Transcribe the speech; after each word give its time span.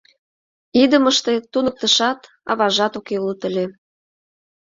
Идымыште 0.81 1.33
туныктышат, 1.51 2.19
аважат 2.51 2.93
уке 2.99 3.15
улыт 3.23 3.41
ыле. 3.49 3.65